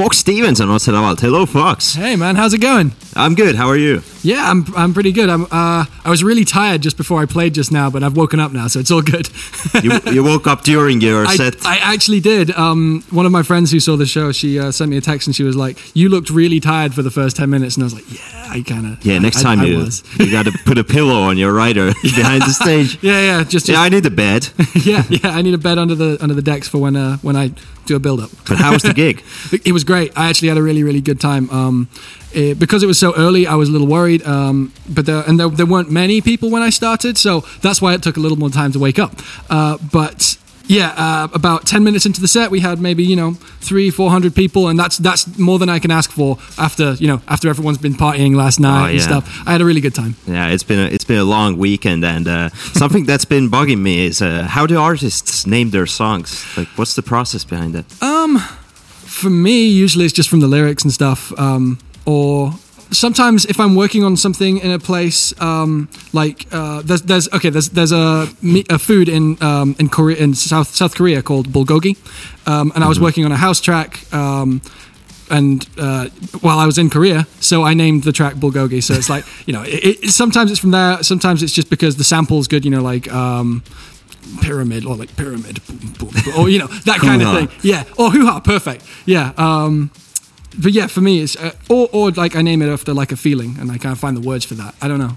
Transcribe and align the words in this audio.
Fox 0.00 0.18
Stevenson 0.18 0.70
otse 0.70 0.92
av 0.92 1.20
Hello, 1.20 1.46
Fox. 1.46 1.94
Hey 1.94 2.16
man, 2.16 2.36
how's 2.36 2.54
it 2.54 2.62
going? 2.62 2.92
I'm 3.14 3.34
good. 3.34 3.54
How 3.54 3.68
are 3.68 3.76
you? 3.76 4.00
Yeah, 4.22 4.50
I'm 4.50 4.64
I'm 4.76 4.92
pretty 4.92 5.12
good. 5.12 5.28
I'm 5.30 5.44
uh, 5.44 5.84
I 6.04 6.10
was 6.10 6.22
really 6.22 6.44
tired 6.44 6.82
just 6.82 6.96
before 6.96 7.20
I 7.22 7.26
played 7.26 7.54
just 7.54 7.72
now, 7.72 7.88
but 7.90 8.02
I've 8.02 8.16
woken 8.16 8.38
up 8.40 8.52
now, 8.52 8.66
so 8.66 8.78
it's 8.78 8.90
all 8.90 9.02
good. 9.02 9.28
you, 9.82 9.98
you 10.12 10.22
woke 10.24 10.46
up 10.46 10.62
during 10.62 11.00
your 11.00 11.26
I, 11.26 11.36
set. 11.36 11.64
I 11.64 11.76
actually 11.78 12.20
did. 12.20 12.50
Um, 12.52 13.02
one 13.10 13.24
of 13.26 13.32
my 13.32 13.42
friends 13.42 13.70
who 13.72 13.80
saw 13.80 13.96
the 13.96 14.06
show, 14.06 14.32
she 14.32 14.58
uh, 14.58 14.72
sent 14.72 14.90
me 14.90 14.96
a 14.96 15.00
text 15.00 15.26
and 15.26 15.34
she 15.34 15.42
was 15.42 15.56
like, 15.56 15.78
"You 15.96 16.08
looked 16.10 16.30
really 16.30 16.60
tired 16.60 16.92
for 16.94 17.02
the 17.02 17.10
first 17.10 17.36
ten 17.36 17.48
minutes," 17.50 17.76
and 17.76 17.82
I 17.82 17.86
was 17.86 17.94
like, 17.94 18.12
"Yeah, 18.12 18.52
I 18.52 18.62
kind 18.62 18.86
of." 18.92 19.04
yeah, 19.04 19.18
next 19.18 19.38
I, 19.38 19.42
time 19.42 19.60
I 19.60 19.64
you 19.64 19.78
was. 19.78 20.02
you 20.18 20.30
got 20.30 20.44
to 20.44 20.52
put 20.66 20.76
a 20.78 20.84
pillow 20.84 21.22
on 21.22 21.38
your 21.38 21.52
rider 21.52 21.92
behind 22.02 22.42
the 22.42 22.52
stage. 22.52 22.98
Yeah, 23.10 23.20
yeah, 23.20 23.38
just, 23.44 23.66
just 23.66 23.68
Yeah, 23.68 23.80
I 23.80 23.88
need 23.88 24.04
a 24.04 24.10
bed. 24.10 24.48
yeah, 24.84 25.02
yeah. 25.08 25.30
I 25.30 25.42
need 25.42 25.54
a 25.54 25.58
bed 25.58 25.78
under 25.78 25.94
the 25.94 26.18
under 26.20 26.34
the 26.34 26.42
decks 26.42 26.68
for 26.68 26.78
when 26.78 26.94
uh, 26.96 27.16
when 27.22 27.36
I 27.36 27.52
do 27.86 27.96
a 27.96 27.98
build 27.98 28.20
up. 28.20 28.30
But 28.48 28.58
how 28.58 28.72
was 28.72 28.82
the 28.82 28.92
gig? 28.92 29.22
It 29.52 29.68
it 29.68 29.72
was 29.72 29.84
great. 29.84 30.12
I 30.16 30.28
actually 30.28 30.48
had 30.48 30.58
a 30.58 30.62
really, 30.62 30.82
really 30.82 31.00
good 31.00 31.20
time. 31.20 31.48
Um, 31.50 31.88
it- 32.32 32.58
because 32.58 32.82
it 32.82 32.86
was 32.86 32.98
so 32.98 33.12
early, 33.16 33.46
I 33.46 33.54
was 33.54 33.68
a 33.68 33.72
little 33.72 33.86
worried. 33.88 34.09
Um, 34.18 34.72
but 34.88 35.06
there, 35.06 35.22
and 35.26 35.38
there, 35.38 35.48
there 35.48 35.66
weren't 35.66 35.90
many 35.90 36.20
people 36.20 36.50
when 36.50 36.62
I 36.62 36.70
started, 36.70 37.16
so 37.18 37.40
that's 37.62 37.80
why 37.82 37.94
it 37.94 38.02
took 38.02 38.16
a 38.16 38.20
little 38.20 38.38
more 38.38 38.50
time 38.50 38.72
to 38.72 38.78
wake 38.78 38.98
up. 38.98 39.12
Uh, 39.48 39.76
but 39.92 40.36
yeah, 40.66 40.94
uh, 40.96 41.28
about 41.34 41.66
ten 41.66 41.82
minutes 41.82 42.06
into 42.06 42.20
the 42.20 42.28
set, 42.28 42.50
we 42.50 42.60
had 42.60 42.80
maybe 42.80 43.02
you 43.02 43.16
know 43.16 43.32
three, 43.60 43.90
four 43.90 44.10
hundred 44.10 44.34
people, 44.34 44.68
and 44.68 44.78
that's 44.78 44.98
that's 44.98 45.26
more 45.38 45.58
than 45.58 45.68
I 45.68 45.78
can 45.80 45.90
ask 45.90 46.10
for 46.12 46.38
after 46.58 46.92
you 46.94 47.08
know 47.08 47.20
after 47.26 47.48
everyone's 47.48 47.78
been 47.78 47.94
partying 47.94 48.36
last 48.36 48.60
night 48.60 48.82
Oh, 48.82 48.84
and 48.90 48.94
yeah. 48.98 49.02
stuff. 49.04 49.24
I 49.46 49.52
had 49.52 49.60
a 49.60 49.64
really 49.64 49.80
good 49.80 49.94
time. 49.94 50.14
Yeah, 50.26 50.52
it's 50.54 50.62
been 50.64 50.78
a, 50.78 50.86
it's 50.94 51.04
been 51.04 51.18
a 51.18 51.24
long 51.24 51.56
weekend, 51.58 52.04
and 52.04 52.28
uh, 52.28 52.48
something 52.74 53.04
that's 53.06 53.24
been 53.26 53.48
bugging 53.50 53.80
me 53.80 54.06
is 54.06 54.22
uh, 54.22 54.44
how 54.48 54.66
do 54.66 54.78
artists 54.78 55.44
name 55.46 55.70
their 55.70 55.86
songs? 55.86 56.44
Like, 56.56 56.68
what's 56.78 56.94
the 56.94 57.02
process 57.02 57.44
behind 57.44 57.74
that? 57.74 57.84
for 59.10 59.30
me, 59.30 59.66
usually 59.68 60.04
it's 60.04 60.14
just 60.14 60.28
from 60.30 60.40
the 60.40 60.46
lyrics 60.46 60.84
and 60.84 60.92
stuff. 60.92 61.32
Um, 61.38 61.78
or 62.06 62.52
sometimes 62.90 63.44
if 63.46 63.58
I'm 63.60 63.74
working 63.74 64.04
on 64.04 64.16
something 64.16 64.58
in 64.58 64.70
a 64.70 64.78
place, 64.78 65.38
um, 65.40 65.88
like 66.12 66.46
uh, 66.52 66.82
there's, 66.82 67.02
there's 67.02 67.32
okay, 67.32 67.50
there's 67.50 67.70
there's 67.70 67.92
a, 67.92 68.28
a 68.68 68.78
food 68.78 69.08
in 69.08 69.42
um, 69.42 69.76
in 69.78 69.88
Korea 69.88 70.16
in 70.16 70.34
South 70.34 70.68
South 70.68 70.94
Korea 70.94 71.22
called 71.22 71.48
bulgogi, 71.48 71.96
um, 72.46 72.72
and 72.74 72.84
I 72.84 72.88
was 72.88 73.00
working 73.00 73.24
on 73.24 73.32
a 73.32 73.36
house 73.36 73.60
track. 73.60 74.12
Um, 74.12 74.62
and 75.30 75.64
uh, 75.78 76.08
while 76.40 76.58
I 76.58 76.66
was 76.66 76.76
in 76.76 76.90
Korea, 76.90 77.24
so 77.38 77.62
I 77.62 77.72
named 77.72 78.02
the 78.02 78.10
track 78.10 78.34
Bulgogi. 78.34 78.82
So 78.82 78.94
it's 78.94 79.08
like 79.08 79.24
you 79.46 79.52
know, 79.52 79.62
it, 79.62 80.02
it, 80.02 80.10
sometimes 80.10 80.50
it's 80.50 80.58
from 80.58 80.72
there. 80.72 81.02
Sometimes 81.04 81.44
it's 81.44 81.52
just 81.52 81.70
because 81.70 81.96
the 81.96 82.04
sample's 82.04 82.48
good. 82.48 82.64
You 82.64 82.72
know, 82.72 82.82
like 82.82 83.12
um, 83.12 83.62
pyramid 84.42 84.84
or 84.84 84.96
like 84.96 85.14
pyramid, 85.16 85.60
or 86.36 86.48
you 86.48 86.58
know 86.58 86.66
that 86.66 86.98
kind 86.98 87.22
of 87.22 87.32
thing. 87.32 87.48
Yeah, 87.62 87.84
or 87.96 88.10
hoo 88.10 88.26
ha, 88.26 88.40
perfect. 88.40 88.84
Yeah. 89.06 89.32
But 90.58 90.72
yeah, 90.72 90.88
for 90.88 91.00
me, 91.00 91.20
it's 91.20 91.36
uh, 91.36 91.52
or 91.68 91.88
or 91.92 92.10
like 92.10 92.34
I 92.36 92.42
name 92.42 92.62
it 92.62 92.68
after 92.68 92.92
like 92.92 93.12
a 93.12 93.16
feeling, 93.16 93.56
and 93.60 93.70
I 93.70 93.78
can't 93.78 93.98
find 93.98 94.16
the 94.16 94.20
words 94.20 94.44
for 94.44 94.54
that. 94.54 94.74
I 94.82 94.88
don't 94.88 94.98
know. 94.98 95.16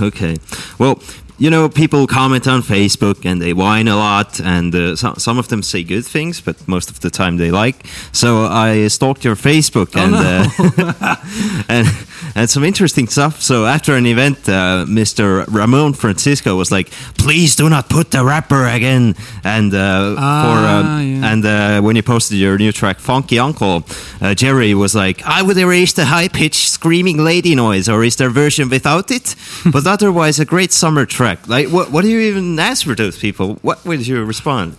okay. 0.06 0.36
Well, 0.78 1.00
you 1.38 1.50
know, 1.50 1.68
people 1.68 2.06
comment 2.06 2.46
on 2.46 2.62
Facebook 2.62 3.24
and 3.24 3.40
they 3.42 3.52
whine 3.52 3.88
a 3.88 3.96
lot, 3.96 4.40
and 4.40 4.74
uh, 4.74 4.96
so, 4.96 5.14
some 5.18 5.38
of 5.38 5.48
them 5.48 5.62
say 5.62 5.82
good 5.82 6.04
things, 6.06 6.40
but 6.40 6.56
most 6.68 6.90
of 6.90 7.00
the 7.00 7.10
time 7.10 7.36
they 7.36 7.50
like. 7.50 7.86
So 8.12 8.46
I 8.46 8.88
stalked 8.88 9.24
your 9.24 9.36
Facebook 9.36 9.96
and 9.96 10.14
uh, 10.14 11.16
and 11.68 11.86
and 12.34 12.50
some 12.50 12.64
interesting 12.64 13.08
stuff. 13.08 13.40
So 13.42 13.66
after 13.66 13.94
an 13.96 14.06
event, 14.06 14.48
uh, 14.48 14.84
Mr. 14.88 15.44
Ramon 15.48 15.94
Francisco 15.94 16.56
was 16.56 16.70
like, 16.70 16.90
"Please 17.18 17.56
do 17.56 17.68
not 17.68 17.88
put 17.88 18.10
the 18.10 18.24
rapper 18.24 18.66
again." 18.66 19.14
And 19.42 19.74
uh, 19.74 20.14
for 20.14 20.20
Ah, 20.20 20.80
um, 20.80 21.02
yeah. 21.02 21.32
and 21.32 21.44
uh, 21.44 21.80
when 21.82 21.96
you 21.96 22.02
posted 22.02 22.38
your 22.38 22.56
new 22.58 22.72
track, 22.72 23.00
Funky 23.00 23.38
Uncle, 23.38 23.82
uh, 24.20 24.34
Jerry 24.34 24.74
was 24.74 24.94
like, 24.94 25.22
I 25.26 25.42
would 25.42 25.58
erase 25.58 25.92
the 25.92 26.04
high 26.04 26.28
pitched 26.28 26.68
screaming 26.70 27.18
lady 27.24 27.54
noise, 27.54 27.88
or 27.88 28.04
is 28.04 28.16
there 28.16 28.28
a 28.28 28.32
version 28.32 28.68
without 28.68 29.10
it? 29.10 29.34
but 29.72 29.86
otherwise, 29.94 30.38
a 30.40 30.44
great 30.44 30.72
summer 30.72 31.06
track. 31.06 31.23
Like, 31.48 31.68
what, 31.68 31.90
what 31.90 32.02
do 32.02 32.08
you 32.08 32.20
even 32.20 32.58
ask 32.58 32.86
for 32.86 32.94
those 32.94 33.18
people? 33.18 33.54
What 33.62 33.84
would 33.84 34.06
you 34.06 34.24
respond? 34.24 34.76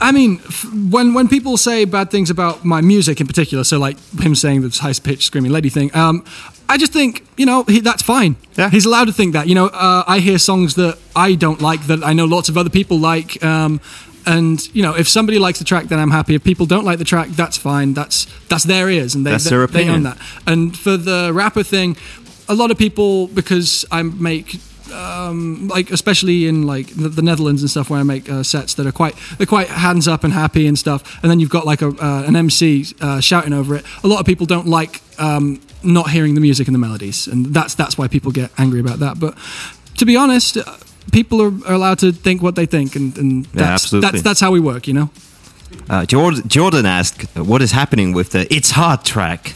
I 0.00 0.12
mean, 0.12 0.40
f- 0.46 0.64
when 0.90 1.14
when 1.14 1.28
people 1.28 1.56
say 1.56 1.84
bad 1.84 2.10
things 2.10 2.30
about 2.30 2.64
my 2.64 2.80
music 2.80 3.20
in 3.20 3.26
particular, 3.26 3.64
so 3.64 3.78
like 3.78 3.96
him 4.18 4.34
saying 4.34 4.62
this 4.62 4.78
high 4.78 4.94
pitched 4.94 5.24
screaming 5.24 5.52
lady 5.52 5.68
thing, 5.68 5.94
um, 5.94 6.24
I 6.68 6.78
just 6.78 6.92
think 6.92 7.22
you 7.36 7.46
know 7.46 7.64
he, 7.64 7.80
that's 7.80 8.02
fine. 8.02 8.36
Yeah. 8.56 8.70
he's 8.70 8.86
allowed 8.86 9.06
to 9.06 9.12
think 9.12 9.34
that. 9.34 9.46
You 9.46 9.54
know, 9.54 9.66
uh, 9.66 10.02
I 10.06 10.20
hear 10.20 10.38
songs 10.38 10.74
that 10.76 10.98
I 11.14 11.34
don't 11.34 11.60
like 11.60 11.86
that 11.88 12.02
I 12.02 12.12
know 12.14 12.24
lots 12.24 12.48
of 12.48 12.56
other 12.56 12.70
people 12.70 12.98
like. 12.98 13.42
Um, 13.44 13.80
and 14.26 14.58
you 14.74 14.82
know, 14.82 14.94
if 14.96 15.06
somebody 15.06 15.38
likes 15.38 15.58
the 15.58 15.64
track, 15.66 15.84
then 15.88 15.98
I'm 15.98 16.10
happy. 16.10 16.34
If 16.34 16.42
people 16.44 16.64
don't 16.66 16.84
like 16.86 16.98
the 16.98 17.04
track, 17.04 17.28
that's 17.36 17.58
fine. 17.58 17.92
That's 17.94 18.26
that's 18.48 18.64
their 18.64 18.88
ears, 18.88 19.14
and 19.14 19.26
they 19.26 19.32
That's 19.32 19.44
they, 19.44 19.50
their 19.50 19.66
they 19.66 19.82
opinion. 19.82 19.94
own 19.96 20.02
that. 20.04 20.18
And 20.46 20.76
for 20.76 20.96
the 20.96 21.30
rapper 21.34 21.62
thing, 21.62 21.96
a 22.48 22.54
lot 22.54 22.70
of 22.70 22.78
people 22.78 23.28
because 23.28 23.84
I 23.90 24.02
make 24.02 24.58
um, 24.94 25.68
like 25.68 25.90
especially 25.90 26.46
in 26.46 26.66
like 26.66 26.88
the, 26.88 27.08
the 27.08 27.22
Netherlands 27.22 27.62
and 27.62 27.70
stuff 27.70 27.90
where 27.90 28.00
I 28.00 28.02
make 28.02 28.30
uh, 28.30 28.42
sets 28.42 28.74
that 28.74 28.86
are 28.86 28.92
quite 28.92 29.14
they're 29.36 29.46
quite 29.46 29.68
hands 29.68 30.08
up 30.08 30.24
and 30.24 30.32
happy 30.32 30.66
and 30.66 30.78
stuff. 30.78 31.22
And 31.22 31.30
then 31.30 31.40
you've 31.40 31.50
got 31.50 31.66
like 31.66 31.82
a, 31.82 31.88
uh, 31.88 32.24
an 32.26 32.36
MC 32.36 32.86
uh, 33.00 33.20
shouting 33.20 33.52
over 33.52 33.76
it. 33.76 33.84
A 34.02 34.08
lot 34.08 34.20
of 34.20 34.26
people 34.26 34.46
don't 34.46 34.66
like 34.66 35.02
um, 35.18 35.60
not 35.82 36.10
hearing 36.10 36.34
the 36.34 36.40
music 36.40 36.68
and 36.68 36.74
the 36.74 36.78
melodies. 36.78 37.26
And 37.26 37.46
that's 37.46 37.74
that's 37.74 37.98
why 37.98 38.08
people 38.08 38.32
get 38.32 38.50
angry 38.58 38.80
about 38.80 39.00
that. 39.00 39.18
But 39.18 39.36
to 39.98 40.04
be 40.04 40.16
honest 40.16 40.56
uh, 40.56 40.76
people 41.12 41.40
are, 41.42 41.52
are 41.66 41.74
allowed 41.74 41.98
to 42.00 42.12
think 42.12 42.42
what 42.42 42.54
they 42.54 42.66
think. 42.66 42.96
And, 42.96 43.16
and 43.18 43.44
that's, 43.46 43.84
absolutely. 43.84 44.10
that's 44.10 44.22
that's 44.22 44.40
how 44.40 44.50
we 44.50 44.60
work 44.60 44.86
you 44.86 44.94
know? 44.94 45.10
Uh, 45.88 46.06
Jordan, 46.06 46.48
Jordan 46.48 46.86
asked, 46.86 47.36
What 47.36 47.60
is 47.62 47.72
happening 47.72 48.12
with 48.12 48.30
the 48.30 48.52
It's 48.54 48.70
Hot 48.70 49.04
track? 49.04 49.54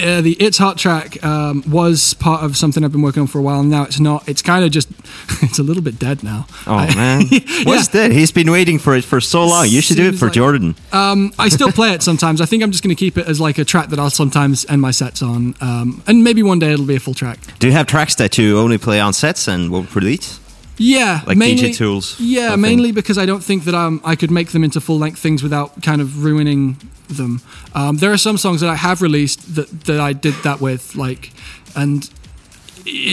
Uh, 0.00 0.20
the 0.20 0.32
It's 0.40 0.58
Hot 0.58 0.76
track 0.78 1.22
um, 1.24 1.62
was 1.68 2.14
part 2.14 2.42
of 2.42 2.56
something 2.56 2.84
I've 2.84 2.92
been 2.92 3.02
working 3.02 3.22
on 3.22 3.26
for 3.26 3.38
a 3.38 3.42
while. 3.42 3.60
and 3.60 3.70
Now 3.70 3.84
it's 3.84 4.00
not. 4.00 4.28
It's 4.28 4.42
kind 4.42 4.64
of 4.64 4.70
just. 4.70 4.88
It's 5.42 5.58
a 5.58 5.62
little 5.62 5.82
bit 5.82 5.98
dead 5.98 6.24
now. 6.24 6.46
Oh, 6.66 6.74
I- 6.74 6.94
man. 6.94 7.22
What's 7.64 7.88
dead? 7.88 8.10
He's 8.12 8.32
been 8.32 8.50
waiting 8.50 8.78
for 8.80 8.94
it 8.96 9.04
for 9.04 9.20
so 9.20 9.46
long. 9.46 9.68
You 9.68 9.80
should 9.80 9.96
do 9.96 10.08
it 10.08 10.16
for 10.16 10.26
like- 10.26 10.34
Jordan. 10.34 10.74
Um, 10.92 11.32
I 11.38 11.48
still 11.48 11.70
play 11.70 11.92
it 11.92 12.02
sometimes. 12.02 12.40
I 12.40 12.46
think 12.46 12.62
I'm 12.62 12.70
just 12.72 12.82
going 12.82 12.94
to 12.94 12.98
keep 12.98 13.16
it 13.18 13.28
as 13.28 13.40
like 13.40 13.58
a 13.58 13.64
track 13.64 13.90
that 13.90 13.98
I'll 14.00 14.10
sometimes 14.10 14.66
end 14.68 14.80
my 14.82 14.90
sets 14.90 15.22
on, 15.22 15.54
um, 15.60 16.02
and 16.06 16.24
maybe 16.24 16.42
one 16.42 16.58
day 16.58 16.72
it'll 16.72 16.86
be 16.86 16.96
a 16.96 17.00
full 17.00 17.14
track. 17.14 17.38
Do 17.60 17.66
you 17.68 17.72
have 17.74 17.86
tracks 17.86 18.14
that 18.16 18.36
you 18.38 18.58
only 18.58 18.78
play 18.78 18.98
on 19.00 19.12
sets 19.12 19.46
and 19.48 19.70
won't 19.70 19.94
release? 19.94 20.40
Yeah, 20.76 21.20
Like 21.24 21.36
mainly, 21.38 21.70
DJ 21.70 21.76
tools, 21.76 22.16
Yeah, 22.18 22.56
mainly 22.56 22.90
because 22.90 23.16
I 23.16 23.26
don't 23.26 23.44
think 23.44 23.62
that 23.64 23.74
um, 23.76 24.00
I 24.04 24.16
could 24.16 24.32
make 24.32 24.48
them 24.50 24.64
into 24.64 24.80
full 24.80 24.98
length 24.98 25.20
things 25.20 25.40
without 25.42 25.82
kind 25.84 26.00
of 26.00 26.24
ruining 26.24 26.76
them. 27.08 27.40
Um, 27.74 27.96
there 27.98 28.12
are 28.12 28.18
some 28.18 28.36
songs 28.38 28.60
that 28.60 28.70
I 28.70 28.76
have 28.76 29.02
released 29.02 29.54
that, 29.56 29.68
that 29.84 30.00
I 30.00 30.12
did 30.12 30.34
that 30.44 30.60
with, 30.60 30.94
like, 30.96 31.32
and 31.76 32.08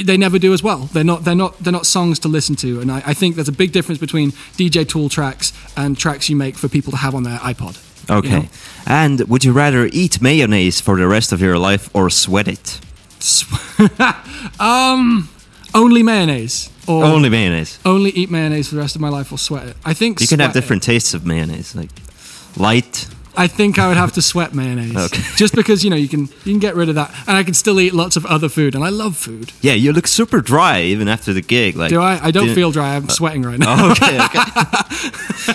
they 0.05 0.17
never 0.17 0.37
do 0.39 0.53
as 0.53 0.61
well. 0.61 0.89
They're 0.93 1.03
not. 1.03 1.23
They're 1.23 1.35
not. 1.35 1.57
They're 1.59 1.71
not 1.73 1.85
songs 1.85 2.19
to 2.19 2.27
listen 2.27 2.55
to. 2.57 2.81
And 2.81 2.91
I, 2.91 3.01
I 3.07 3.13
think 3.13 3.35
there's 3.35 3.47
a 3.47 3.53
big 3.53 3.71
difference 3.71 3.99
between 3.99 4.31
DJ 4.57 4.87
tool 4.87 5.07
tracks 5.09 5.53
and 5.77 5.97
tracks 5.97 6.29
you 6.29 6.35
make 6.35 6.55
for 6.57 6.67
people 6.67 6.91
to 6.91 6.97
have 6.97 7.15
on 7.15 7.23
their 7.23 7.37
iPod. 7.39 7.77
you 8.09 8.15
Okay. 8.15 8.39
know? 8.41 8.45
And 8.85 9.21
would 9.29 9.43
you 9.45 9.53
rather 9.53 9.87
eat 9.93 10.21
mayonnaise 10.21 10.81
for 10.81 10.97
the 10.97 11.07
rest 11.07 11.31
of 11.31 11.39
your 11.41 11.57
life 11.57 11.89
or 11.93 12.09
sweat 12.09 12.47
it? 12.47 12.79
um, 14.59 15.29
only 15.73 16.03
mayonnaise. 16.03 16.69
Or 16.87 17.05
Only 17.05 17.29
mayonnaise. 17.29 17.77
only 17.85 18.09
eat 18.09 18.31
mayonnaise 18.31 18.69
for 18.69 18.75
the 18.75 18.81
rest 18.81 18.95
of 18.95 19.01
my 19.01 19.09
life 19.09 19.31
or 19.31 19.37
sweat 19.37 19.67
it. 19.67 19.77
I 19.85 19.93
think 19.93 20.19
You 20.19 20.27
can 20.27 20.39
have 20.39 20.47
sweat 20.51 20.55
it. 20.57 20.61
different 20.61 20.83
tastes 20.83 21.13
of 21.13 21.25
mayonnaise, 21.25 21.75
like 21.75 21.91
light. 22.57 23.07
I 23.35 23.47
think 23.47 23.79
I 23.79 23.87
would 23.87 23.97
have 23.97 24.11
to 24.13 24.21
sweat 24.21 24.53
mayonnaise. 24.53 24.95
Okay. 24.95 25.21
Just 25.35 25.55
because, 25.55 25.83
you 25.83 25.89
know, 25.89 25.95
you 25.95 26.07
can 26.09 26.21
you 26.21 26.53
can 26.53 26.59
get 26.59 26.75
rid 26.75 26.89
of 26.89 26.95
that. 26.95 27.13
And 27.27 27.37
I 27.37 27.43
can 27.43 27.53
still 27.53 27.79
eat 27.79 27.93
lots 27.93 28.15
of 28.15 28.25
other 28.25 28.49
food 28.49 28.75
and 28.75 28.83
I 28.83 28.89
love 28.89 29.15
food. 29.17 29.51
Yeah, 29.61 29.73
you 29.73 29.93
look 29.93 30.07
super 30.07 30.41
dry 30.41 30.81
even 30.81 31.07
after 31.07 31.31
the 31.33 31.41
gig. 31.41 31.75
Like, 31.75 31.89
Do 31.89 32.01
I? 32.01 32.19
I 32.27 32.31
don't 32.31 32.49
feel 32.53 32.71
dry. 32.71 32.95
I'm 32.95 33.09
sweating 33.09 33.43
right 33.43 33.59
now. 33.59 33.75
Oh, 33.77 33.91
okay, 33.91 34.19
okay. 34.25 34.41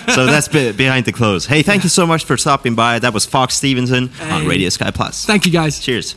so 0.14 0.26
that's 0.26 0.48
be- 0.48 0.72
behind 0.72 1.04
the 1.04 1.12
clothes. 1.12 1.46
Hey, 1.46 1.62
thank 1.62 1.82
you 1.84 1.90
so 1.90 2.06
much 2.06 2.24
for 2.24 2.36
stopping 2.36 2.74
by. 2.74 2.98
That 2.98 3.12
was 3.14 3.26
Fox 3.26 3.54
Stevenson 3.54 4.10
on 4.20 4.46
Radio 4.46 4.68
Sky 4.70 4.90
Plus. 4.90 5.24
Thank 5.26 5.46
you 5.46 5.52
guys. 5.52 5.78
Cheers. 5.80 6.14